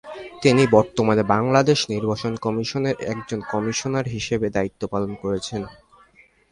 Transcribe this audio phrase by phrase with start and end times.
[0.41, 5.61] তিনি বর্তমানে বাংলাদেশ নির্বাচন কমিশনের একজন কমিশনার হিসেবে দায়িত্ব পালন করছেন।